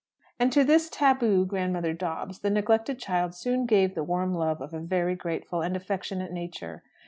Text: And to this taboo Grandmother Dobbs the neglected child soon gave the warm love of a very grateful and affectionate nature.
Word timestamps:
And 0.39 0.51
to 0.53 0.63
this 0.63 0.89
taboo 0.89 1.45
Grandmother 1.45 1.93
Dobbs 1.93 2.39
the 2.39 2.49
neglected 2.49 2.97
child 2.97 3.35
soon 3.35 3.67
gave 3.67 3.93
the 3.93 4.03
warm 4.03 4.33
love 4.33 4.59
of 4.59 4.73
a 4.73 4.79
very 4.79 5.13
grateful 5.13 5.61
and 5.61 5.75
affectionate 5.77 6.31
nature. 6.31 6.81